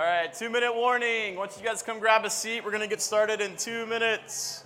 [0.00, 1.36] All right, two minute warning.
[1.36, 4.64] Once you guys come grab a seat, we're going to get started in two minutes.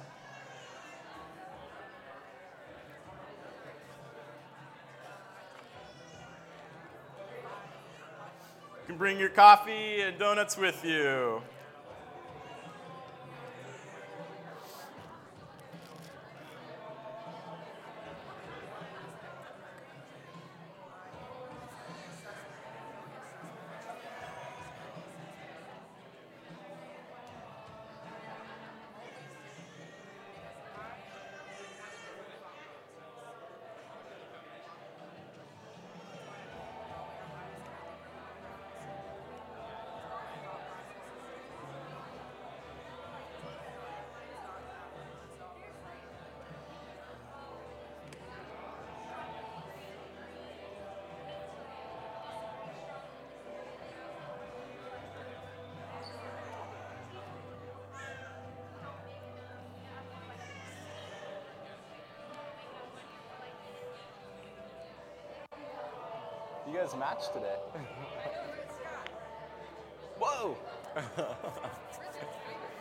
[7.42, 11.42] You can bring your coffee and donuts with you.
[66.75, 67.55] You guys matched today.
[70.19, 70.56] Whoa!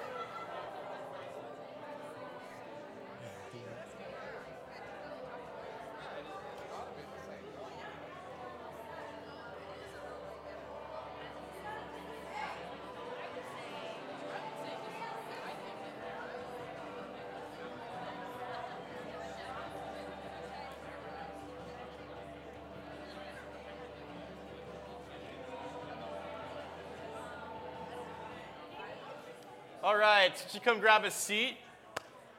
[29.83, 31.57] All right, you come grab a seat.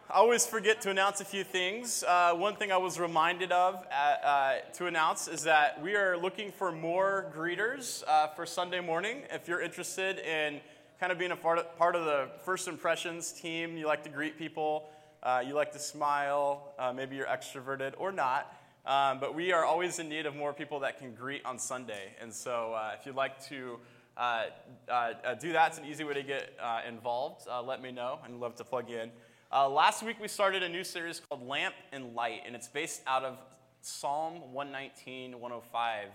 [0.08, 2.02] I always forget to announce a few things.
[2.02, 6.16] Uh, one thing I was reminded of uh, uh, to announce is that we are
[6.16, 9.24] looking for more greeters uh, for Sunday morning.
[9.30, 10.62] If you're interested in
[10.98, 14.08] kind of being a part of, part of the first impressions team, you like to
[14.08, 14.88] greet people,
[15.22, 18.56] uh, you like to smile, uh, maybe you're extroverted or not.
[18.86, 22.14] Um, but we are always in need of more people that can greet on Sunday.
[22.22, 23.80] And so if you'd like to
[24.16, 24.44] uh,
[24.88, 25.70] uh, uh, do that.
[25.70, 27.48] It's an easy way to get uh, involved.
[27.48, 28.20] Uh, let me know.
[28.24, 29.10] I'd love to plug you in.
[29.52, 33.02] Uh, last week, we started a new series called Lamp and Light, and it's based
[33.06, 33.38] out of
[33.82, 36.08] Psalm 119, 105,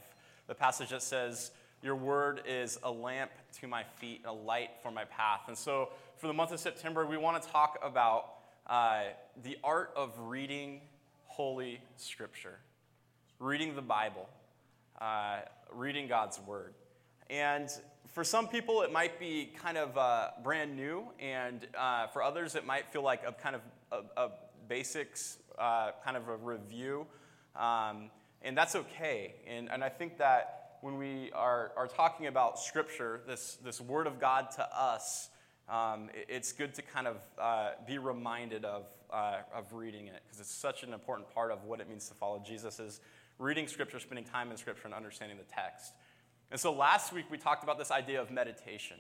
[0.48, 1.52] the passage that says,
[1.82, 5.42] Your word is a lamp to my feet, a light for my path.
[5.48, 8.36] And so, for the month of September, we want to talk about
[9.44, 10.82] the art of reading
[11.26, 12.60] Holy Scripture,
[13.40, 14.28] reading the Bible,
[15.74, 16.74] reading God's word.
[17.30, 17.70] And
[18.08, 22.56] for some people, it might be kind of uh, brand new, and uh, for others,
[22.56, 24.30] it might feel like a kind of a, a
[24.68, 27.06] basics, uh, kind of a review.
[27.56, 28.10] Um,
[28.42, 29.36] and that's okay.
[29.48, 34.08] And, and I think that when we are, are talking about Scripture, this, this Word
[34.08, 35.30] of God to us,
[35.68, 40.22] um, it, it's good to kind of uh, be reminded of, uh, of reading it,
[40.26, 43.02] because it's such an important part of what it means to follow Jesus is
[43.38, 45.94] reading Scripture, spending time in Scripture, and understanding the text.
[46.52, 48.98] And so last week we talked about this idea of meditation.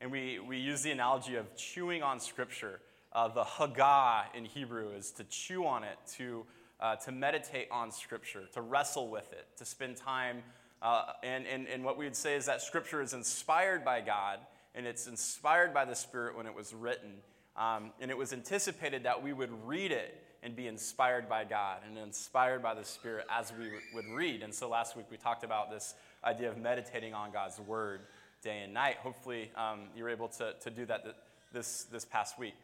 [0.00, 2.80] And we, we used the analogy of chewing on Scripture.
[3.12, 6.44] Uh, the Haggah in Hebrew is to chew on it, to,
[6.80, 10.42] uh, to meditate on Scripture, to wrestle with it, to spend time.
[10.82, 14.38] Uh, and, and, and what we would say is that Scripture is inspired by God,
[14.74, 17.12] and it's inspired by the Spirit when it was written.
[17.56, 21.80] Um, and it was anticipated that we would read it and be inspired by God
[21.86, 24.42] and inspired by the Spirit as we would read.
[24.42, 25.94] And so last week we talked about this
[26.24, 28.02] idea of meditating on God's word
[28.42, 28.96] day and night.
[29.02, 31.04] Hopefully, um, you were able to, to do that
[31.52, 32.54] this, this past week.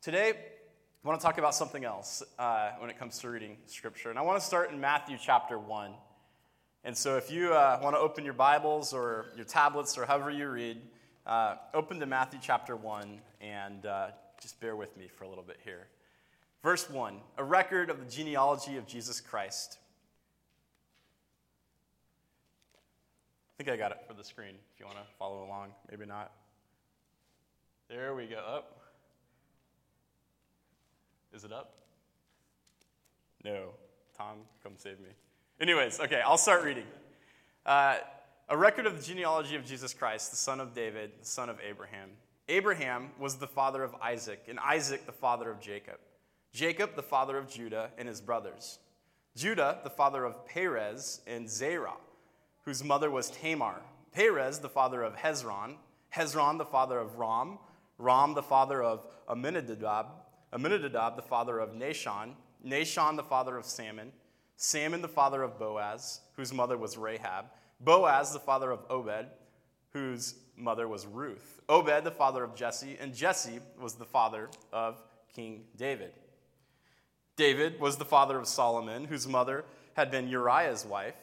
[0.00, 0.30] Today,
[1.04, 4.10] I want to talk about something else uh, when it comes to reading Scripture.
[4.10, 5.92] And I want to start in Matthew chapter 1.
[6.84, 10.30] And so, if you uh, want to open your Bibles or your tablets or however
[10.30, 10.80] you read,
[11.26, 14.08] uh, open to Matthew chapter 1 and uh,
[14.40, 15.86] just bear with me for a little bit here.
[16.62, 19.78] Verse 1 A record of the genealogy of Jesus Christ
[23.52, 25.72] I think I got it for the screen if you want to follow along.
[25.90, 26.32] Maybe not.
[27.88, 28.38] There we go.
[28.38, 28.80] Up.
[31.34, 31.74] Is it up?
[33.44, 33.70] No.
[34.16, 35.10] Tom, come save me.
[35.60, 36.86] Anyways, okay, I'll start reading.
[37.66, 37.96] Uh,
[38.48, 41.58] a record of the genealogy of Jesus Christ, the son of David, the son of
[41.66, 42.10] Abraham.
[42.48, 45.98] Abraham was the father of Isaac, and Isaac the father of Jacob.
[46.52, 48.78] Jacob the father of Judah and his brothers.
[49.36, 51.96] Judah the father of Perez and Zerah
[52.64, 53.82] whose mother was Tamar.
[54.12, 55.76] Perez, the father of Hezron.
[56.14, 57.58] Hezron, the father of Ram.
[57.98, 60.06] Ram, the father of Amminadab.
[60.52, 62.34] Amminadab, the father of Nahshon.
[62.64, 64.12] Nahshon, the father of Salmon.
[64.56, 67.46] Salmon, the father of Boaz, whose mother was Rahab.
[67.80, 69.26] Boaz, the father of Obed,
[69.92, 71.60] whose mother was Ruth.
[71.68, 75.02] Obed, the father of Jesse, and Jesse was the father of
[75.34, 76.12] King David.
[77.36, 79.64] David was the father of Solomon, whose mother
[79.94, 81.16] had been Uriah's wife.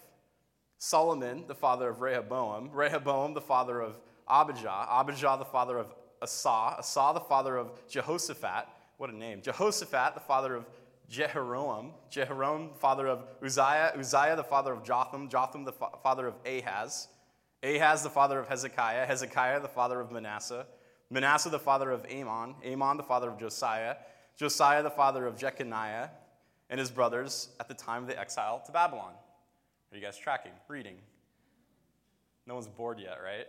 [0.80, 2.72] Solomon, the father of Rehoboam.
[2.72, 4.00] Rehoboam, the father of
[4.30, 4.88] Abijah.
[4.90, 6.78] Abijah, the father of Asa.
[6.80, 8.66] Asa, the father of Jehoshaphat.
[8.98, 9.42] What a name.
[9.42, 10.66] Jehoshaphat, the father of
[11.10, 11.92] Jehoram.
[12.10, 13.94] Jehoram, father of Uzziah.
[13.98, 15.28] Uzziah, the father of Jotham.
[15.28, 17.10] Jotham, the fa- father of Ahaz.
[17.62, 19.06] Ahaz, the father of Hezekiah.
[19.06, 20.66] Hezekiah, the father of Manasseh.
[21.10, 22.56] Manasseh, the father of Amon.
[22.66, 23.98] Amon, the father of Josiah.
[24.38, 26.10] Josiah, the father of Jeconiah
[26.70, 29.14] and his brothers at the time of the exile to Babylon.
[29.92, 30.52] Are you guys tracking?
[30.68, 30.98] Reading?
[32.46, 33.48] No one's bored yet, right?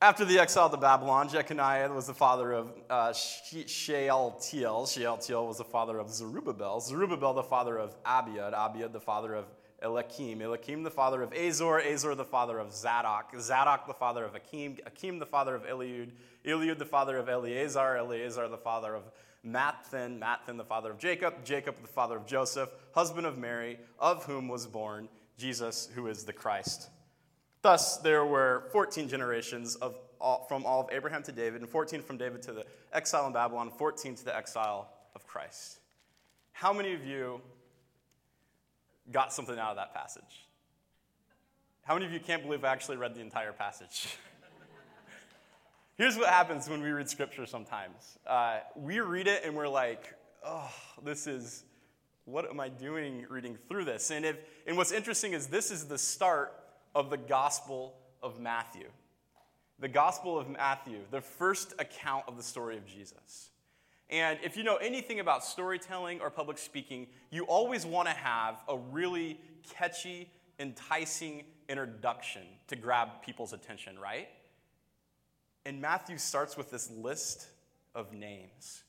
[0.00, 4.86] After the exile to Babylon, Jeconiah was the father of uh, Shealtiel.
[4.86, 6.80] Shealtiel was the father of Zerubbabel.
[6.80, 8.54] Zerubbabel, the father of Abiud.
[8.54, 9.46] Abiud, the father of
[9.82, 10.40] Eliakim.
[10.40, 11.80] Eliakim, the father of Azor.
[11.80, 13.32] Azor, the father of Zadok.
[13.40, 14.76] Zadok, the father of Akim.
[14.86, 16.10] Akim, the father of Eliud.
[16.44, 17.96] Eliud, the father of Eleazar.
[17.96, 19.02] Eleazar, the father of
[19.46, 20.18] Matthan.
[20.18, 21.44] Matthan, the father of Jacob.
[21.44, 25.08] Jacob, the father of Joseph, husband of Mary, of whom was born
[25.38, 26.88] Jesus, who is the Christ.
[27.62, 32.02] Thus, there were 14 generations of all, from all of Abraham to David, and 14
[32.02, 35.78] from David to the exile in Babylon, 14 to the exile of Christ.
[36.52, 37.40] How many of you
[39.12, 40.46] got something out of that passage?
[41.82, 44.16] How many of you can't believe I actually read the entire passage?
[45.96, 50.14] Here's what happens when we read scripture sometimes uh, we read it and we're like,
[50.44, 50.70] oh,
[51.02, 51.64] this is,
[52.26, 54.10] what am I doing reading through this?
[54.10, 56.52] And, if, and what's interesting is this is the start
[56.94, 58.88] of the Gospel of Matthew.
[59.78, 63.48] The Gospel of Matthew, the first account of the story of Jesus.
[64.10, 68.60] And if you know anything about storytelling or public speaking, you always want to have
[68.68, 69.40] a really
[69.72, 74.28] catchy, enticing introduction to grab people's attention, right?
[75.66, 77.48] And Matthew starts with this list
[77.92, 78.84] of names.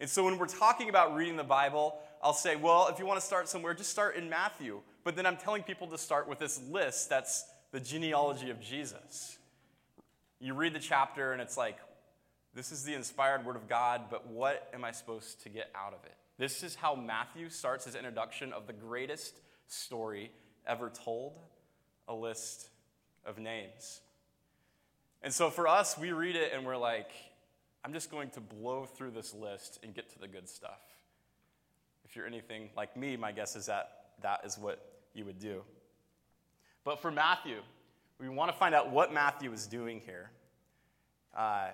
[0.00, 3.20] And so when we're talking about reading the Bible, I'll say, well, if you want
[3.20, 4.80] to start somewhere, just start in Matthew.
[5.04, 9.38] But then I'm telling people to start with this list that's the genealogy of Jesus.
[10.40, 11.78] You read the chapter and it's like,
[12.54, 15.92] this is the inspired word of God, but what am I supposed to get out
[15.92, 16.14] of it?
[16.38, 19.36] This is how Matthew starts his introduction of the greatest
[19.68, 20.32] story
[20.66, 21.38] ever told
[22.08, 22.68] a list
[23.24, 24.00] of names.
[25.24, 27.10] And so for us, we read it and we're like,
[27.82, 30.82] I'm just going to blow through this list and get to the good stuff.
[32.04, 33.90] If you're anything like me, my guess is that
[34.20, 35.62] that is what you would do.
[36.84, 37.56] But for Matthew,
[38.20, 40.30] we want to find out what Matthew is doing here.
[41.34, 41.68] Uh,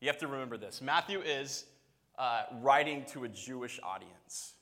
[0.00, 1.64] you have to remember this Matthew is
[2.16, 4.52] uh, writing to a Jewish audience.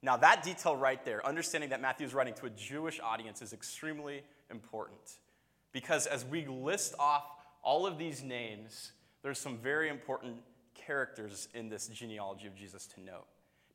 [0.00, 3.52] Now, that detail right there, understanding that Matthew is writing to a Jewish audience, is
[3.52, 5.18] extremely important.
[5.72, 7.24] Because as we list off
[7.62, 8.92] all of these names,
[9.22, 10.36] there's some very important
[10.74, 13.26] characters in this genealogy of Jesus to note.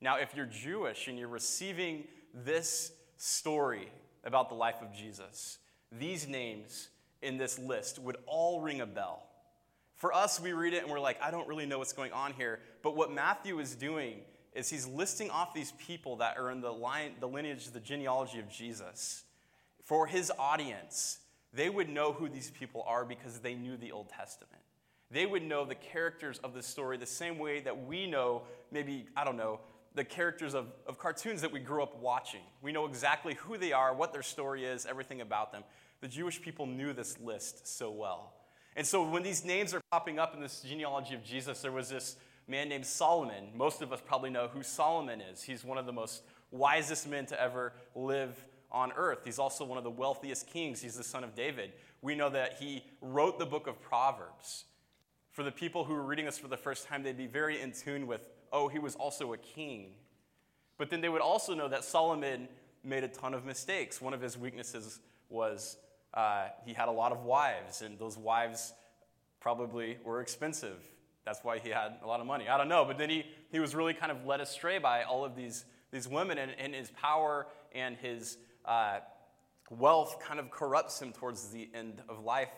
[0.02, 3.90] Now, if you're Jewish and you're receiving this story
[4.24, 5.60] about the life of Jesus,
[5.92, 6.90] these names
[7.22, 9.24] in this list would all ring a bell.
[9.96, 12.34] For us, we read it and we're like, I don't really know what's going on
[12.34, 12.60] here.
[12.84, 14.18] But what Matthew is doing
[14.54, 18.40] is he's listing off these people that are in the, line, the lineage, the genealogy
[18.40, 19.24] of Jesus.
[19.84, 21.20] For his audience,
[21.56, 24.62] they would know who these people are because they knew the Old Testament.
[25.12, 29.08] They would know the characters of the story the same way that we know, maybe,
[29.16, 29.60] I don't know,
[29.94, 32.42] the characters of, of cartoons that we grew up watching.
[32.62, 35.64] We know exactly who they are, what their story is, everything about them.
[36.02, 38.34] The Jewish people knew this list so well.
[38.76, 41.88] And so when these names are popping up in this genealogy of Jesus, there was
[41.88, 43.52] this man named Solomon.
[43.56, 45.42] Most of us probably know who Solomon is.
[45.42, 48.36] He's one of the most wisest men to ever live
[48.76, 49.22] on earth.
[49.24, 50.82] He's also one of the wealthiest kings.
[50.82, 51.72] He's the son of David.
[52.02, 54.66] We know that he wrote the book of Proverbs.
[55.32, 57.72] For the people who are reading this for the first time, they'd be very in
[57.72, 59.94] tune with, oh, he was also a king.
[60.78, 62.50] But then they would also know that Solomon
[62.84, 64.02] made a ton of mistakes.
[64.02, 65.78] One of his weaknesses was
[66.14, 68.74] uh, he had a lot of wives, and those wives
[69.40, 70.78] probably were expensive.
[71.24, 72.50] That's why he had a lot of money.
[72.50, 75.24] I don't know, but then he, he was really kind of led astray by all
[75.24, 79.00] of these, these women, and, and his power and his uh,
[79.70, 82.50] wealth kind of corrupts him towards the end of life.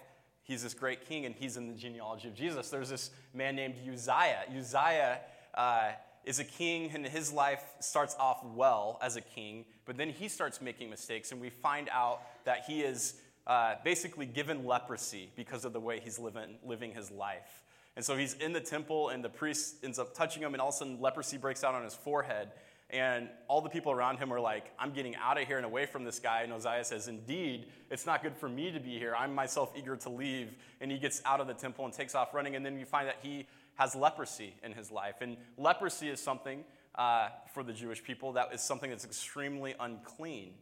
[0.44, 2.70] He's this great king, and he's in the genealogy of Jesus.
[2.70, 4.46] There's this man named Uzziah.
[4.58, 5.20] Uzziah
[5.54, 5.92] uh,
[6.24, 10.28] is a king, and his life starts off well as a king, but then he
[10.28, 15.66] starts making mistakes, and we find out that he is uh, basically given leprosy because
[15.66, 17.64] of the way he's living, living his life.
[17.96, 20.70] And so he's in the temple, and the priest ends up touching him, and all
[20.70, 22.52] of a sudden leprosy breaks out on his forehead.
[22.90, 25.86] And all the people around him are like, I'm getting out of here and away
[25.86, 26.44] from this guy.
[26.44, 29.14] And Uzziah says, Indeed, it's not good for me to be here.
[29.18, 30.56] I'm myself eager to leave.
[30.80, 32.56] And he gets out of the temple and takes off running.
[32.56, 35.16] And then you find that he has leprosy in his life.
[35.20, 36.64] And leprosy is something
[36.96, 40.54] uh, for the Jewish people that is something that's extremely unclean.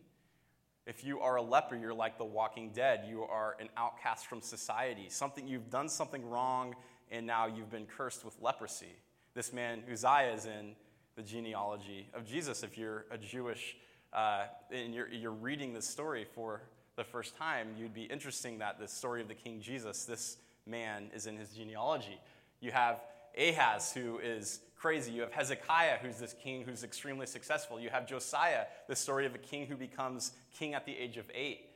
[0.88, 3.06] If you are a leper, you're like the walking dead.
[3.08, 5.08] You are an outcast from society.
[5.10, 6.76] Something you've done something wrong,
[7.10, 8.96] and now you've been cursed with leprosy.
[9.34, 10.76] This man Uzziah is in
[11.16, 12.64] the genealogy of Jesus.
[12.64, 13.78] If you're a Jewish
[14.14, 16.62] uh, and you're, you're reading this story for
[16.96, 21.10] the first time, you'd be interesting that the story of the King Jesus, this man
[21.14, 22.20] is in his genealogy.
[22.60, 23.02] You have
[23.38, 25.12] Ahaz, who is crazy.
[25.12, 27.80] You have Hezekiah, who's this king who's extremely successful.
[27.80, 31.26] You have Josiah, the story of a king who becomes king at the age of
[31.34, 31.70] eight.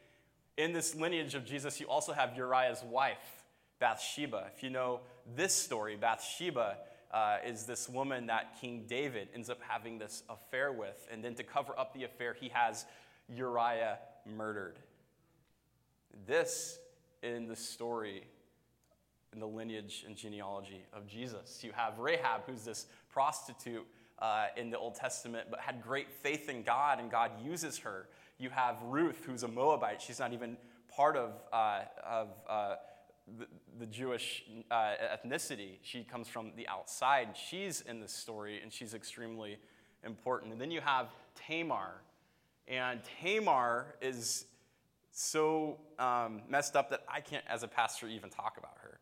[0.58, 3.44] In this lineage of Jesus, you also have Uriah's wife,
[3.80, 4.48] Bathsheba.
[4.56, 5.02] If you know
[5.36, 6.78] this story, Bathsheba
[7.12, 11.08] uh, is this woman that King David ends up having this affair with.
[11.12, 12.86] And then to cover up the affair, he has
[13.34, 14.80] Uriah murdered.
[16.26, 16.80] This
[17.22, 18.24] in the story
[19.34, 21.64] in the lineage and genealogy of Jesus.
[21.64, 23.86] You have Rahab, who's this prostitute
[24.20, 28.08] uh, in the Old Testament, but had great faith in God, and God uses her.
[28.38, 30.02] You have Ruth, who's a Moabite.
[30.02, 30.58] She's not even
[30.90, 32.76] part of, uh, of uh,
[33.38, 33.48] the,
[33.80, 35.78] the, Jewish uh, ethnicity.
[35.82, 37.30] She comes from the outside.
[37.36, 39.58] She's in this story, and she's extremely
[40.04, 40.52] important.
[40.52, 42.02] And then you have Tamar.
[42.68, 44.46] And Tamar is
[45.12, 49.00] so um, messed up that I can't, as a pastor, even talk about her.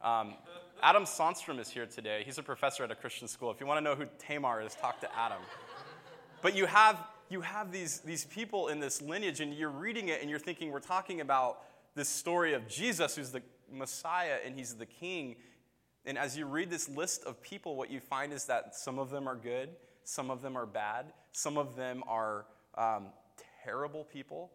[0.00, 0.34] Um,
[0.82, 2.22] Adam Sonstrom is here today.
[2.24, 3.50] He's a professor at a Christian school.
[3.50, 5.38] If you want to know who Tamar is, talk to Adam.
[6.42, 6.98] But you have,
[7.28, 10.70] you have these, these people in this lineage, and you're reading it and you're thinking,
[10.70, 11.62] we're talking about
[11.96, 15.36] this story of Jesus, who's the Messiah and he's the king.
[16.04, 19.10] And as you read this list of people, what you find is that some of
[19.10, 19.70] them are good,
[20.04, 23.06] some of them are bad, some of them are um,
[23.64, 24.52] terrible people,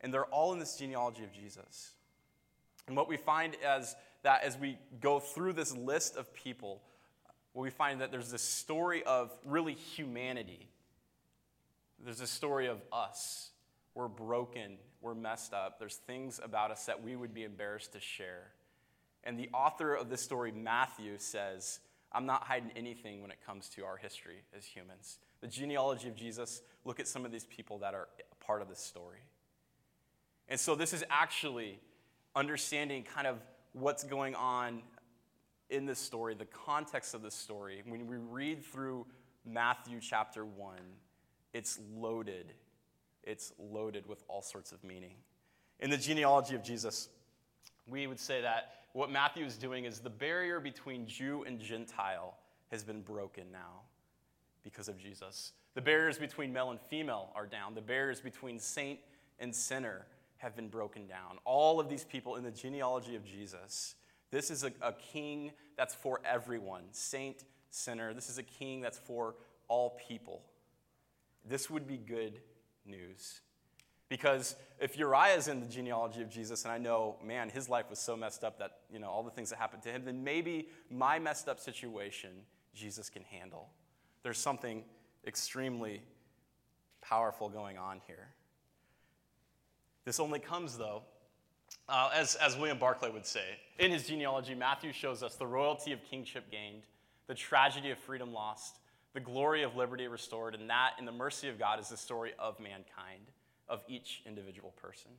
[0.00, 1.92] and they're all in this genealogy of Jesus.
[2.88, 6.82] And what we find as that as we go through this list of people,
[7.54, 10.68] we find that there's this story of really humanity.
[12.02, 13.50] There's a story of us.
[13.98, 15.80] We're broken, we're messed up.
[15.80, 18.52] There's things about us that we would be embarrassed to share.
[19.24, 21.80] And the author of this story, Matthew, says,
[22.12, 25.18] I'm not hiding anything when it comes to our history as humans.
[25.40, 28.06] The genealogy of Jesus, look at some of these people that are
[28.38, 29.18] part of this story.
[30.48, 31.80] And so, this is actually
[32.36, 33.40] understanding kind of
[33.72, 34.82] what's going on
[35.70, 37.82] in this story, the context of this story.
[37.84, 39.06] When we read through
[39.44, 40.76] Matthew chapter 1,
[41.52, 42.52] it's loaded.
[43.22, 45.14] It's loaded with all sorts of meaning.
[45.80, 47.08] In the genealogy of Jesus,
[47.86, 52.36] we would say that what Matthew is doing is the barrier between Jew and Gentile
[52.70, 53.82] has been broken now
[54.62, 55.52] because of Jesus.
[55.74, 57.74] The barriers between male and female are down.
[57.74, 58.98] The barriers between saint
[59.38, 60.06] and sinner
[60.38, 61.38] have been broken down.
[61.44, 63.94] All of these people in the genealogy of Jesus.
[64.30, 68.12] This is a, a king that's for everyone saint, sinner.
[68.12, 69.36] This is a king that's for
[69.68, 70.42] all people.
[71.48, 72.40] This would be good
[72.88, 73.40] news.
[74.08, 77.90] Because if Uriah is in the genealogy of Jesus, and I know, man, his life
[77.90, 80.24] was so messed up that, you know, all the things that happened to him, then
[80.24, 82.30] maybe my messed up situation
[82.74, 83.68] Jesus can handle.
[84.22, 84.84] There's something
[85.26, 86.02] extremely
[87.02, 88.28] powerful going on here.
[90.04, 91.02] This only comes, though,
[91.88, 93.44] uh, as, as William Barclay would say.
[93.78, 96.84] In his genealogy, Matthew shows us the royalty of kingship gained,
[97.26, 98.78] the tragedy of freedom lost,
[99.14, 102.32] the glory of liberty restored, and that, in the mercy of God, is the story
[102.38, 103.30] of mankind,
[103.68, 105.10] of each individual person.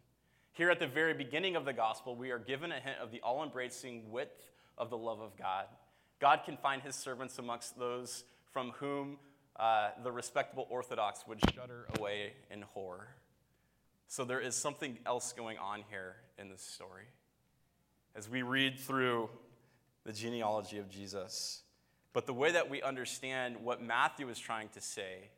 [0.54, 3.22] Here at the very beginning of the gospel, we are given a hint of the
[3.22, 5.66] all embracing width of the love of God.
[6.20, 9.18] God can find his servants amongst those from whom
[9.56, 13.10] uh, the respectable Orthodox would shudder away in horror.
[14.08, 17.06] So there is something else going on here in this story.
[18.16, 19.30] As we read through
[20.04, 21.62] the genealogy of Jesus,
[22.14, 25.30] but the way that we understand what Matthew is trying to say,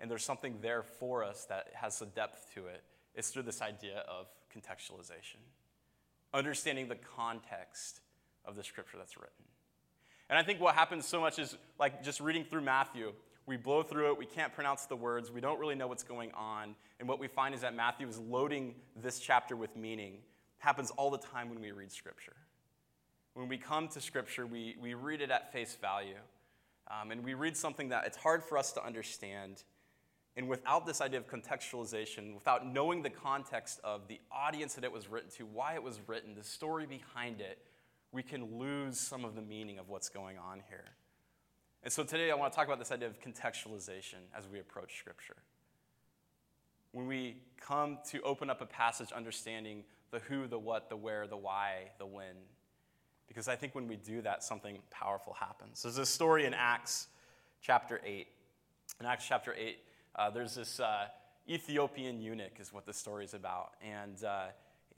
[0.00, 2.82] and there's something there for us that has a depth to it,
[3.14, 5.40] is through this idea of contextualization.
[6.32, 8.00] Understanding the context
[8.44, 9.44] of the scripture that's written.
[10.30, 13.12] And I think what happens so much is like just reading through Matthew,
[13.46, 16.30] we blow through it, we can't pronounce the words, we don't really know what's going
[16.32, 16.74] on.
[17.00, 20.14] And what we find is that Matthew is loading this chapter with meaning.
[20.14, 20.20] It
[20.58, 22.36] happens all the time when we read Scripture.
[23.38, 26.16] When we come to Scripture, we, we read it at face value.
[26.90, 29.62] Um, and we read something that it's hard for us to understand.
[30.36, 34.90] And without this idea of contextualization, without knowing the context of the audience that it
[34.90, 37.60] was written to, why it was written, the story behind it,
[38.10, 40.86] we can lose some of the meaning of what's going on here.
[41.84, 44.98] And so today I want to talk about this idea of contextualization as we approach
[44.98, 45.36] Scripture.
[46.90, 51.28] When we come to open up a passage understanding the who, the what, the where,
[51.28, 52.34] the why, the when,
[53.28, 55.82] because I think when we do that, something powerful happens.
[55.82, 57.08] There's a story in Acts
[57.60, 58.26] chapter 8.
[59.00, 59.78] In Acts chapter 8,
[60.16, 61.06] uh, there's this uh,
[61.48, 63.74] Ethiopian eunuch, is what the story is about.
[63.82, 64.46] And, uh,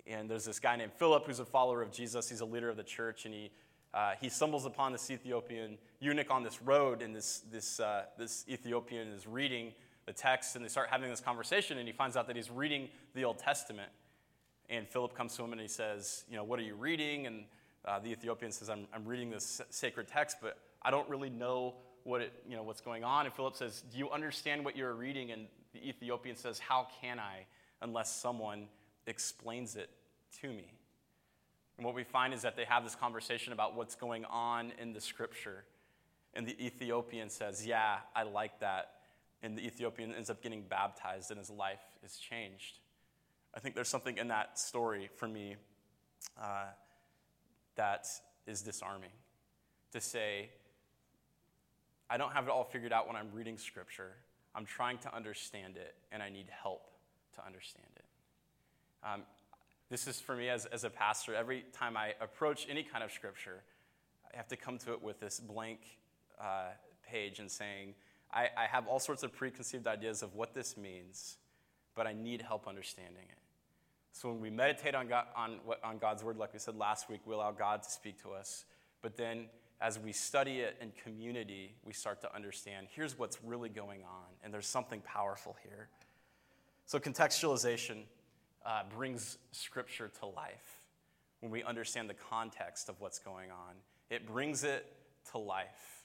[0.06, 2.28] and there's this guy named Philip who's a follower of Jesus.
[2.28, 3.50] He's a leader of the church, and he,
[3.92, 8.44] uh, he stumbles upon this Ethiopian eunuch on this road, and this, this, uh, this
[8.48, 9.72] Ethiopian is reading
[10.06, 12.88] the text, and they start having this conversation, and he finds out that he's reading
[13.14, 13.90] the Old Testament.
[14.70, 17.26] And Philip comes to him and he says, You know, what are you reading?
[17.26, 17.44] And
[17.84, 21.74] uh, the Ethiopian says, I'm, I'm reading this sacred text, but I don't really know
[22.04, 23.26] what it, you know, what's going on.
[23.26, 25.30] And Philip says, Do you understand what you're reading?
[25.32, 27.46] And the Ethiopian says, How can I
[27.82, 28.66] unless someone
[29.06, 29.90] explains it
[30.40, 30.72] to me?
[31.76, 34.92] And what we find is that they have this conversation about what's going on in
[34.92, 35.64] the scripture.
[36.34, 38.92] And the Ethiopian says, Yeah, I like that.
[39.42, 42.78] And the Ethiopian ends up getting baptized and his life is changed.
[43.54, 45.56] I think there's something in that story for me
[46.40, 46.66] uh,
[47.76, 48.06] that
[48.46, 49.10] is disarming
[49.92, 50.50] to say,
[52.08, 54.12] I don't have it all figured out when I'm reading scripture.
[54.54, 56.86] I'm trying to understand it, and I need help
[57.36, 58.04] to understand it.
[59.04, 59.22] Um,
[59.90, 61.34] this is for me as, as a pastor.
[61.34, 63.62] Every time I approach any kind of scripture,
[64.32, 65.80] I have to come to it with this blank
[66.40, 66.70] uh,
[67.08, 67.94] page and saying,
[68.32, 71.38] I, I have all sorts of preconceived ideas of what this means,
[71.96, 73.39] but I need help understanding it.
[74.12, 77.20] So when we meditate on, God, on, on God's word, like we said last week,
[77.24, 78.64] we allow God to speak to us.
[79.02, 79.46] But then
[79.80, 84.26] as we study it in community, we start to understand here's what's really going on,
[84.44, 85.88] and there's something powerful here.
[86.86, 88.02] So contextualization
[88.66, 90.82] uh, brings scripture to life
[91.40, 93.74] when we understand the context of what's going on.
[94.10, 94.84] It brings it
[95.32, 96.02] to life.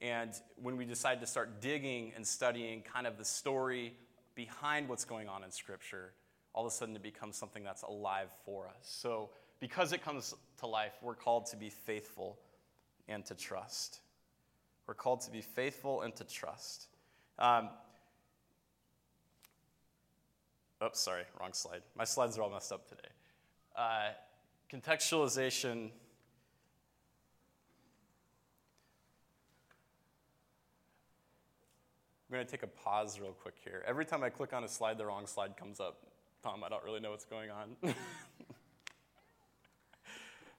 [0.00, 3.94] And when we decide to start digging and studying kind of the story
[4.34, 6.12] behind what's going on in Scripture,
[6.54, 8.74] all of a sudden it becomes something that's alive for us.
[8.82, 12.38] So, because it comes to life, we're called to be faithful
[13.08, 14.00] and to trust.
[14.86, 16.88] We're called to be faithful and to trust.
[17.38, 17.68] Um,
[20.84, 21.82] oops, sorry, wrong slide.
[21.96, 23.08] My slides are all messed up today.
[23.76, 24.10] Uh,
[24.72, 25.90] contextualization
[32.32, 33.84] I'm going to take a pause real quick here.
[33.86, 35.98] Every time I click on a slide, the wrong slide comes up.
[36.42, 37.76] Tom, I don't really know what's going on.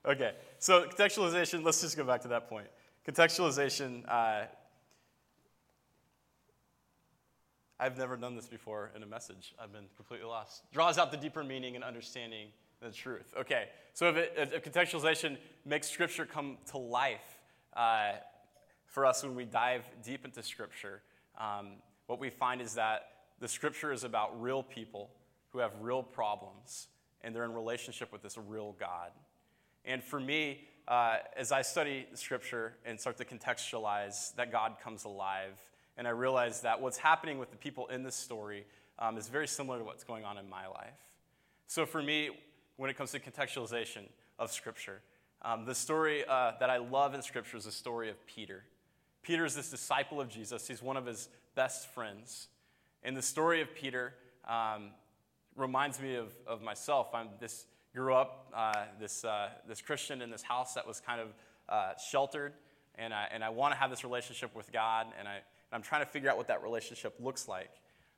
[0.05, 2.67] okay, so contextualization, let's just go back to that point.
[3.09, 4.43] Contextualization, uh,
[7.79, 9.55] I've never done this before in a message.
[9.59, 10.71] I've been completely lost.
[10.73, 12.49] Draws out the deeper meaning and understanding
[12.83, 13.33] the truth.
[13.35, 17.41] Okay, so if, it, if contextualization makes Scripture come to life
[17.75, 18.11] uh,
[18.85, 21.01] for us when we dive deep into Scripture,
[21.37, 21.73] um,
[22.07, 25.09] what we find is that the scripture is about real people
[25.51, 26.87] who have real problems,
[27.21, 29.11] and they're in relationship with this real God.
[29.85, 35.05] And for me, uh, as I study scripture and start to contextualize that God comes
[35.05, 35.59] alive,
[35.97, 38.65] and I realize that what's happening with the people in this story
[38.99, 40.99] um, is very similar to what's going on in my life.
[41.67, 42.29] So for me,
[42.77, 44.07] when it comes to contextualization
[44.39, 45.01] of scripture,
[45.43, 48.63] um, the story uh, that I love in scripture is the story of Peter.
[49.23, 52.47] Peter is this disciple of Jesus, he's one of his best friends.
[53.03, 54.13] And the story of Peter
[54.47, 54.91] um,
[55.55, 57.09] reminds me of, of myself.
[57.13, 61.21] I'm this grew up uh, this, uh, this Christian in this house that was kind
[61.21, 61.27] of
[61.69, 62.53] uh, sheltered,
[62.95, 65.41] and I, and I want to have this relationship with God, and, I, and
[65.73, 67.69] I'm trying to figure out what that relationship looks like.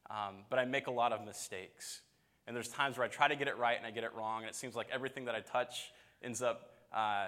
[0.10, 2.02] Um, but I make a lot of mistakes.
[2.48, 4.42] And there's times where I try to get it right and I get it wrong,
[4.42, 5.92] and it seems like everything that I touch
[6.24, 7.28] ends up uh,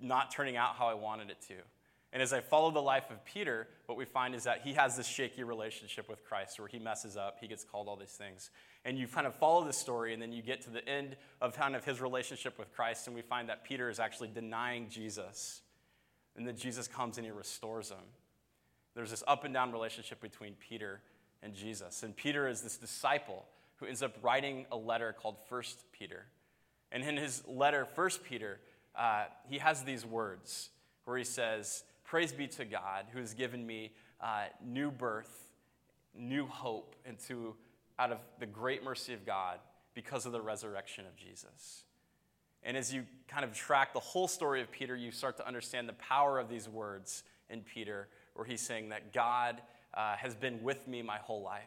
[0.00, 1.54] not turning out how I wanted it to.
[2.12, 4.96] And as I follow the life of Peter, what we find is that he has
[4.96, 8.50] this shaky relationship with Christ where he messes up, he gets called all these things.
[8.84, 11.54] And you kind of follow the story, and then you get to the end of
[11.54, 15.60] kind of his relationship with Christ, and we find that Peter is actually denying Jesus.
[16.36, 17.98] And then Jesus comes and he restores him.
[18.94, 21.00] There's this up and down relationship between Peter
[21.42, 22.02] and Jesus.
[22.02, 23.44] And Peter is this disciple
[23.76, 26.26] who ends up writing a letter called First Peter.
[26.90, 28.58] And in his letter, First Peter,
[28.96, 30.70] uh, he has these words
[31.04, 35.52] where he says, Praise be to God who has given me uh, new birth,
[36.12, 37.54] new hope into
[38.00, 39.60] out of the great mercy of God
[39.94, 41.84] because of the resurrection of Jesus.
[42.64, 45.88] And as you kind of track the whole story of Peter, you start to understand
[45.88, 49.62] the power of these words in Peter, where he's saying that God
[49.94, 51.62] uh, has been with me my whole life.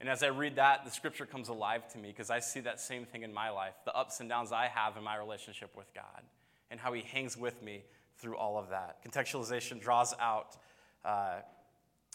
[0.00, 2.80] And as I read that, the scripture comes alive to me because I see that
[2.80, 5.92] same thing in my life the ups and downs I have in my relationship with
[5.92, 6.22] God,
[6.70, 7.82] and how he hangs with me
[8.18, 9.04] through all of that.
[9.04, 10.56] Contextualization draws out
[11.04, 11.36] uh,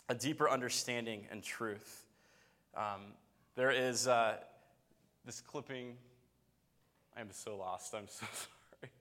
[0.10, 2.06] a deeper understanding and truth.
[2.76, 3.14] Um,
[3.56, 4.38] there is uh,
[5.26, 5.96] this clipping.
[7.16, 7.94] I am so lost.
[7.94, 8.92] I'm so sorry.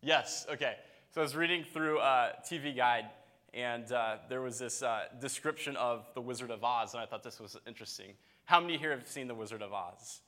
[0.00, 0.76] Yes, okay.
[1.10, 3.06] So I was reading through uh, TV Guide,
[3.54, 7.22] and uh, there was this uh, description of The Wizard of Oz, and I thought
[7.22, 8.12] this was interesting.
[8.44, 10.20] How many here have seen The Wizard of Oz?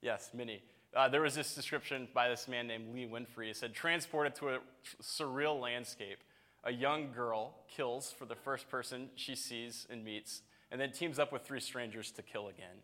[0.00, 0.62] Yes, many.
[0.94, 3.46] Uh, there was this description by this man named Lee Winfrey.
[3.46, 4.58] He said, transported to a
[5.02, 6.18] surreal landscape,
[6.64, 11.18] a young girl kills for the first person she sees and meets, and then teams
[11.18, 12.76] up with three strangers to kill again.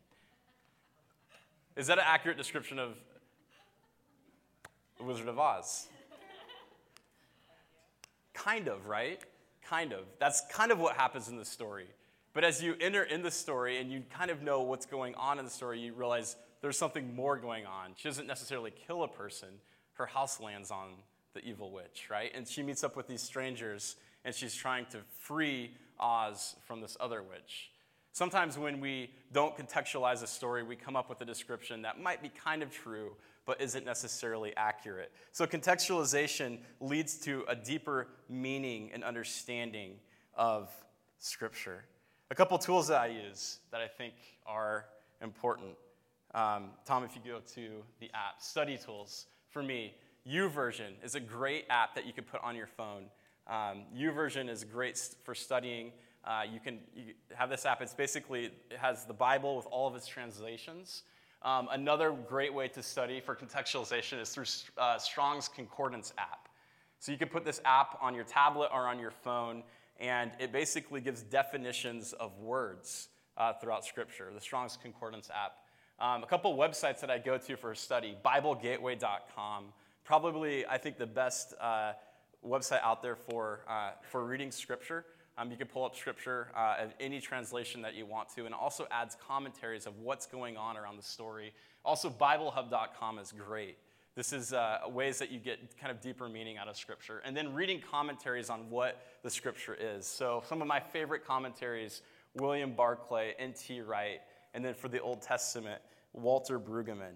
[1.77, 2.97] Is that an accurate description of
[4.97, 5.89] The Wizard of Oz?
[8.33, 9.21] kind of, right?
[9.63, 10.05] Kind of.
[10.19, 11.89] That's kind of what happens in the story.
[12.33, 15.39] But as you enter in the story and you kind of know what's going on
[15.39, 17.93] in the story, you realize there's something more going on.
[17.97, 19.49] She doesn't necessarily kill a person,
[19.95, 20.89] her house lands on
[21.35, 22.31] the evil witch, right?
[22.35, 26.97] And she meets up with these strangers and she's trying to free Oz from this
[27.01, 27.71] other witch.
[28.13, 32.21] Sometimes when we don't contextualize a story, we come up with a description that might
[32.23, 33.13] be kind of true,
[33.47, 35.13] but isn't necessarily accurate.
[35.33, 39.93] So contextualization leads to a deeper meaning and understanding
[40.35, 40.71] of
[41.21, 41.85] Scripture.
[42.31, 44.15] A couple tools that I use that I think
[44.47, 44.87] are
[45.23, 45.77] important
[46.35, 49.95] um, Tom, if you go to the app, study tools, for me,
[50.31, 53.05] YouVersion is a great app that you can put on your phone.
[53.47, 55.93] Um, YouVersion is great for studying.
[56.25, 57.81] Uh, you can you have this app.
[57.81, 61.05] It's basically it has the Bible with all of its translations.
[61.43, 64.45] Um, another great way to study for contextualization is through
[64.77, 66.49] uh, Strong's Concordance app.
[66.99, 69.63] So you can put this app on your tablet or on your phone,
[70.01, 74.31] and it basically gives definitions of words uh, throughout Scripture.
[74.35, 75.53] The Strong's Concordance app.
[76.01, 79.65] Um, a couple websites that I go to for study BibleGateway.com.
[80.05, 81.93] Probably, I think, the best uh,
[82.47, 85.05] website out there for, uh, for reading Scripture.
[85.37, 88.55] Um, you can pull up Scripture uh, of any translation that you want to, and
[88.55, 91.53] also adds commentaries of what's going on around the story.
[91.85, 93.77] Also, BibleHub.com is great.
[94.15, 97.23] This is uh, ways that you get kind of deeper meaning out of Scripture.
[97.25, 100.07] And then reading commentaries on what the Scripture is.
[100.07, 102.03] So, some of my favorite commentaries
[102.35, 103.81] William Barclay, N.T.
[103.81, 104.21] Wright,
[104.59, 105.81] and then for the Old Testament,
[106.13, 107.15] Walter Brueggemann.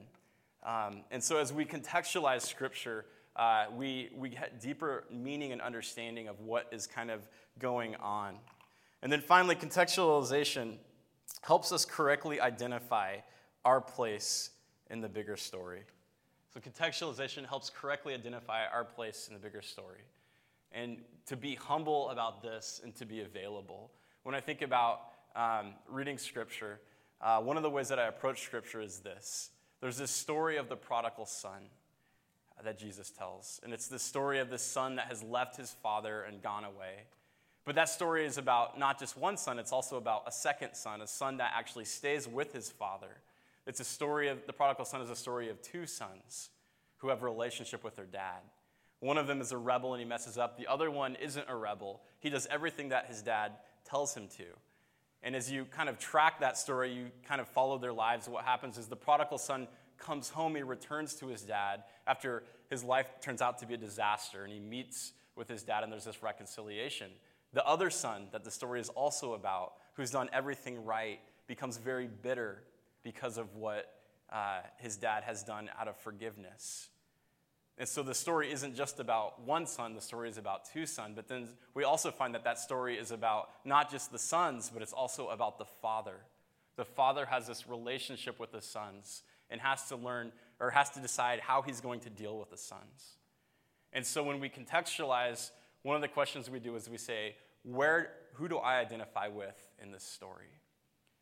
[0.62, 6.28] Um, and so as we contextualize Scripture, uh, we, we get deeper meaning and understanding
[6.28, 7.26] of what is kind of
[7.58, 8.36] going on.
[9.02, 10.76] And then finally, contextualization
[11.40, 13.16] helps us correctly identify
[13.64, 14.50] our place
[14.88, 15.80] in the bigger story.
[16.54, 20.02] So, contextualization helps correctly identify our place in the bigger story.
[20.70, 23.90] And to be humble about this and to be available.
[24.22, 25.00] When I think about
[25.34, 26.78] um, reading scripture,
[27.22, 30.68] uh, one of the ways that I approach Scripture is this there's this story of
[30.68, 31.62] the prodigal son
[32.64, 33.60] that Jesus tells.
[33.64, 37.04] And it's the story of the son that has left his father and gone away.
[37.64, 41.00] But that story is about not just one son, it's also about a second son,
[41.00, 43.20] a son that actually stays with his father.
[43.66, 46.50] It's a story of the prodigal son is a story of two sons
[46.98, 48.40] who have a relationship with their dad.
[49.00, 50.56] One of them is a rebel and he messes up.
[50.56, 52.02] The other one isn't a rebel.
[52.20, 53.52] He does everything that his dad
[53.84, 54.44] tells him to.
[55.22, 58.28] And as you kind of track that story, you kind of follow their lives.
[58.28, 62.82] What happens is the prodigal son comes home, he returns to his dad after his
[62.82, 66.04] life turns out to be a disaster, and he meets with his dad, and there's
[66.04, 67.10] this reconciliation.
[67.52, 72.08] The other son that the story is also about, who's done everything right, becomes very
[72.08, 72.64] bitter
[73.02, 73.94] because of what
[74.32, 76.88] uh, his dad has done out of forgiveness.
[77.78, 81.14] And so the story isn't just about one son, the story is about two sons.
[81.16, 84.82] But then we also find that that story is about not just the sons, but
[84.82, 86.16] it's also about the father.
[86.76, 91.00] The father has this relationship with the sons and has to learn or has to
[91.00, 93.16] decide how he's going to deal with the sons.
[93.92, 95.50] And so when we contextualize,
[95.82, 99.56] one of the questions we do is we say, where, who do I identify with
[99.82, 100.46] in this story?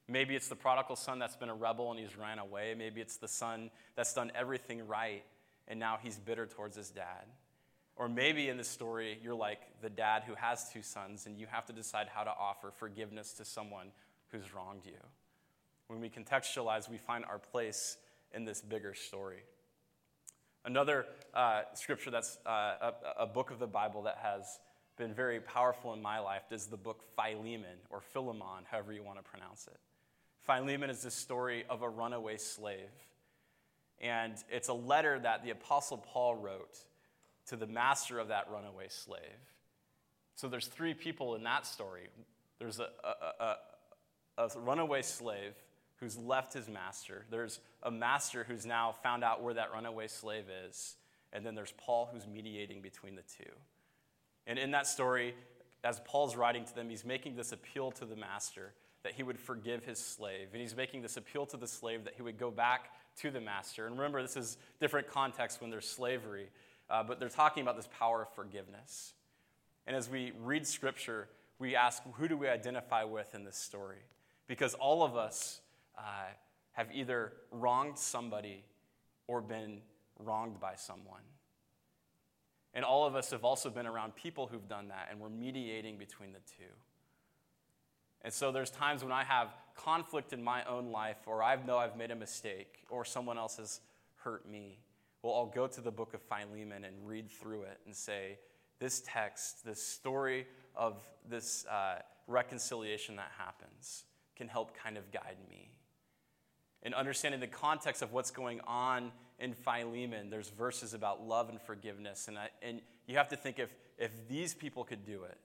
[0.09, 2.75] Maybe it's the prodigal son that's been a rebel and he's ran away.
[2.77, 5.23] Maybe it's the son that's done everything right
[5.71, 7.25] and now he's bitter towards his dad.
[7.97, 11.47] Or maybe in this story, you're like the dad who has two sons, and you
[11.49, 13.93] have to decide how to offer forgiveness to someone
[14.33, 14.99] who's wronged you.
[15.87, 17.97] When we contextualize, we find our place
[18.33, 19.45] in this bigger story.
[20.65, 22.51] Another uh, scripture that's uh,
[23.19, 24.59] a, a, book of the Bible that has
[24.97, 29.19] been very powerful in my life is the book Philemon, or Philemon, however you want
[29.19, 29.79] to pronounce it.
[30.43, 32.91] Philemon is the story of a runaway slave
[34.01, 36.79] and it's a letter that the Apostle Paul wrote
[37.47, 39.21] to the master of that runaway slave.
[40.37, 42.09] So there's three people in that story.
[42.59, 43.45] There's a, a,
[44.39, 45.53] a, a runaway slave
[45.97, 47.27] who's left his master.
[47.31, 50.97] There's a master who's now found out where that runaway slave is.
[51.33, 53.51] And then there's Paul who's mediating between the two.
[54.47, 55.35] And in that story,
[55.85, 59.39] as Paul's writing to them, he's making this appeal to the master that he would
[59.39, 60.49] forgive his slave.
[60.53, 62.91] And he's making this appeal to the slave that he would go back
[63.23, 63.87] to the master.
[63.87, 66.49] And remember, this is different context when there's slavery,
[66.89, 69.13] uh, but they're talking about this power of forgiveness.
[69.87, 71.29] And as we read scripture,
[71.59, 73.99] we ask, who do we identify with in this story?
[74.47, 75.61] Because all of us
[75.99, 76.03] uh,
[76.73, 78.65] have either wronged somebody
[79.27, 79.81] or been
[80.19, 81.23] wronged by someone.
[82.73, 85.99] And all of us have also been around people who've done that, and we're mediating
[85.99, 86.73] between the two.
[88.23, 89.49] And so there's times when I have
[89.85, 93.57] conflict in my own life, or I know I've made a mistake, or someone else
[93.57, 93.81] has
[94.17, 94.79] hurt me.
[95.23, 98.39] Well, I'll go to the book of Philemon and read through it and say,
[98.79, 100.97] this text, this story of
[101.29, 104.05] this uh, reconciliation that happens,
[104.37, 105.71] can help kind of guide me.
[106.83, 111.61] In understanding the context of what's going on in Philemon, there's verses about love and
[111.61, 112.29] forgiveness.
[112.29, 115.37] And, I, and you have to think if, if these people could do it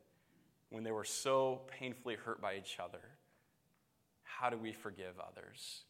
[0.70, 3.02] when they were so painfully hurt by each other,
[4.40, 5.84] how do we forgive others?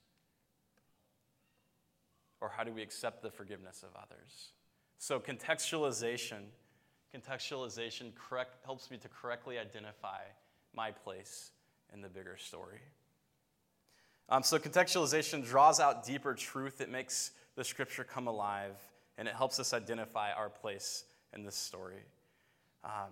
[2.41, 4.51] Or how do we accept the forgiveness of others?
[4.99, 6.43] So, contextualization,
[7.15, 10.19] contextualization correct, helps me to correctly identify
[10.75, 11.51] my place
[11.93, 12.79] in the bigger story.
[14.29, 16.81] Um, so, contextualization draws out deeper truth.
[16.81, 18.75] It makes the scripture come alive,
[19.17, 22.03] and it helps us identify our place in this story.
[22.83, 23.11] Um,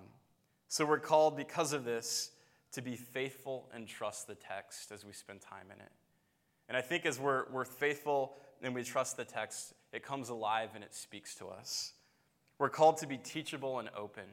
[0.68, 2.32] so, we're called because of this
[2.74, 5.92] to be faithful and trust the text as we spend time in it.
[6.68, 10.70] And I think as we're, we're faithful and we trust the text, it comes alive
[10.76, 11.94] and it speaks to us.
[12.58, 14.24] We're called to be teachable and open,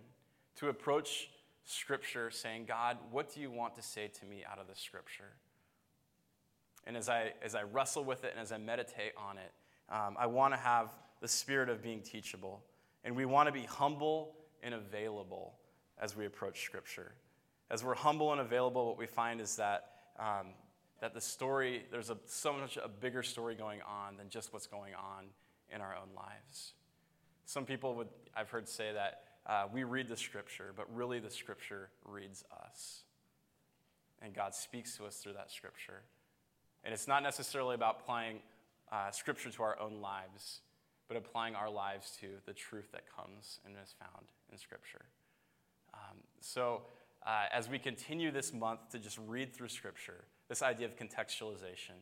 [0.57, 1.31] to approach
[1.65, 5.33] Scripture saying, God, what do you want to say to me out of the Scripture?
[6.87, 9.53] And as I, as I wrestle with it and as I meditate on it,
[9.91, 12.63] um, I want to have the spirit of being teachable.
[13.05, 15.55] And we want to be humble and available
[16.01, 17.13] as we approach Scripture.
[17.71, 20.49] As we're humble and available, what we find is that, um,
[21.01, 24.67] that the story, there's a, so much a bigger story going on than just what's
[24.67, 25.27] going on
[25.73, 26.75] in our own lives.
[27.45, 31.31] Some people would, I've heard say that uh, we read the Scripture, but really the
[31.31, 33.03] Scripture reads us.
[34.21, 36.03] And God speaks to us through that Scripture.
[36.85, 38.41] And it's not necessarily about applying
[38.91, 40.61] uh, Scripture to our own lives,
[41.09, 45.05] but applying our lives to the truth that comes and is found in Scripture.
[45.95, 46.83] Um, so,
[47.27, 51.99] uh, as we continue this month to just read through Scripture, this idea of contextualization,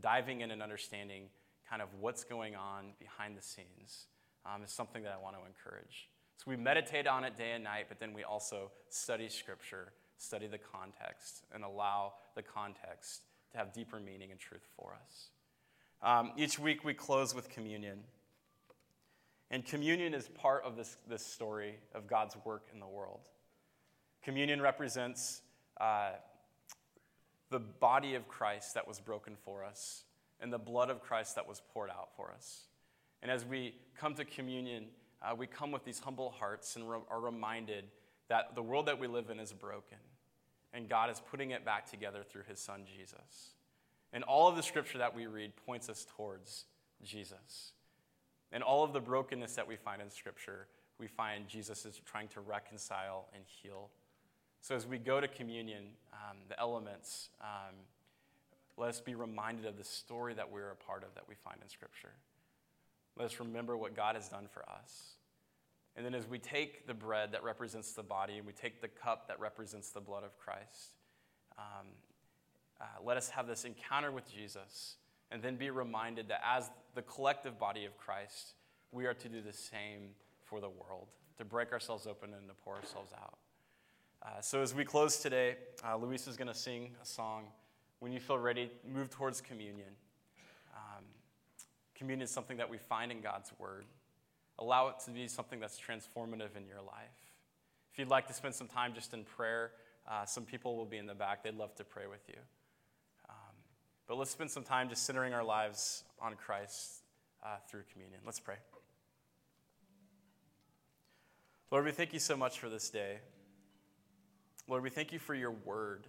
[0.00, 1.24] diving in and understanding
[1.68, 4.06] kind of what's going on behind the scenes,
[4.44, 6.08] um, is something that I want to encourage.
[6.38, 10.46] So, we meditate on it day and night, but then we also study Scripture, study
[10.46, 15.28] the context, and allow the context to have deeper meaning and truth for us.
[16.02, 18.00] Um, each week we close with communion.
[19.50, 23.20] And communion is part of this, this story of God's work in the world.
[24.26, 25.40] Communion represents
[25.80, 26.10] uh,
[27.50, 30.02] the body of Christ that was broken for us
[30.40, 32.64] and the blood of Christ that was poured out for us.
[33.22, 34.86] And as we come to communion,
[35.22, 37.84] uh, we come with these humble hearts and re- are reminded
[38.26, 39.98] that the world that we live in is broken
[40.72, 43.50] and God is putting it back together through his son Jesus.
[44.12, 46.64] And all of the scripture that we read points us towards
[47.00, 47.74] Jesus.
[48.50, 50.66] And all of the brokenness that we find in scripture,
[50.98, 53.90] we find Jesus is trying to reconcile and heal.
[54.60, 57.74] So as we go to communion, um, the elements, um,
[58.76, 61.58] let us be reminded of the story that we're a part of that we find
[61.62, 62.12] in scripture.
[63.16, 65.16] Let us remember what God has done for us.
[65.96, 68.88] And then as we take the bread that represents the body and we take the
[68.88, 70.92] cup that represents the blood of Christ,
[71.56, 71.86] um,
[72.80, 74.96] uh, let us have this encounter with Jesus
[75.30, 78.54] and then be reminded that as the collective body of Christ,
[78.92, 80.10] we are to do the same
[80.44, 83.38] for the world, to break ourselves open and to pour ourselves out.
[84.22, 87.44] Uh, so as we close today, uh, Luis is going to sing a song.
[88.00, 89.88] When you feel ready, move towards communion.
[90.74, 91.04] Um,
[91.94, 93.84] communion is something that we find in God's Word.
[94.58, 97.32] Allow it to be something that's transformative in your life.
[97.92, 99.72] If you'd like to spend some time just in prayer,
[100.10, 101.42] uh, some people will be in the back.
[101.42, 102.38] They'd love to pray with you.
[103.28, 103.54] Um,
[104.06, 107.02] but let's spend some time just centering our lives on Christ
[107.44, 108.20] uh, through communion.
[108.24, 108.56] Let's pray.
[111.70, 113.18] Lord, we thank you so much for this day.
[114.68, 116.08] Lord, we thank you for your word,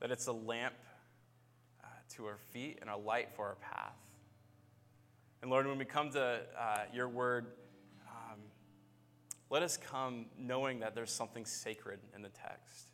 [0.00, 0.74] that it's a lamp
[1.82, 3.96] uh, to our feet and a light for our path.
[5.40, 7.46] And Lord, when we come to uh, your word,
[8.06, 8.38] um,
[9.48, 12.90] let us come knowing that there's something sacred in the text.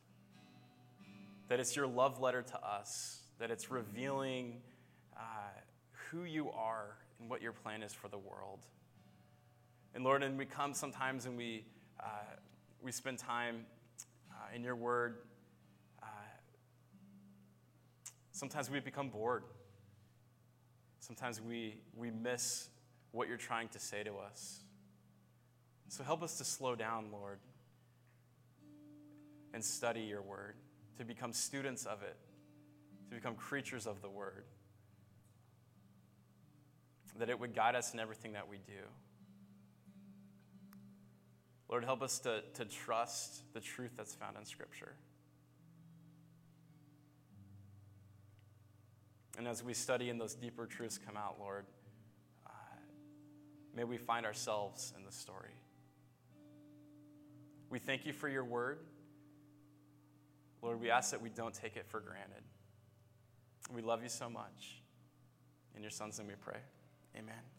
[1.49, 4.61] That it's your love letter to us, that it's revealing
[5.17, 5.21] uh,
[6.11, 8.61] who you are and what your plan is for the world.
[9.97, 11.65] And Lord, and we come sometimes and we,
[11.99, 12.05] uh,
[12.85, 13.65] we spend time
[14.31, 15.17] uh, in your word.
[16.03, 16.07] Uh,
[18.31, 19.43] sometimes we become bored.
[21.01, 22.69] Sometimes we, we miss
[23.13, 24.61] what you're trying to say to us.
[25.89, 27.39] So help us to slow down, Lord,
[29.55, 30.57] and study your word,
[30.99, 32.17] to become students of it,
[33.09, 34.45] to become creatures of the word,
[37.19, 38.83] that it would guide us in everything that we do.
[41.75, 44.93] Lord, help us to, to trust the truth that's found in Scripture.
[49.37, 51.65] And as we study and those deeper truths come out, Lord,
[52.47, 52.51] uh,
[53.75, 55.51] may we find ourselves in the story.
[57.71, 58.79] We thank you for your word.
[60.63, 62.45] Lord, we ask that we don't take it for granted.
[63.75, 64.81] We love you so much.
[65.75, 66.61] In your son's name we pray.
[67.19, 67.54] Amen.